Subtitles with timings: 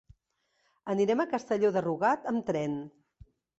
[0.93, 2.77] Anirem a Castelló de Rugat amb tren.